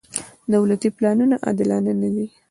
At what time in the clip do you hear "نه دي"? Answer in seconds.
2.01-2.25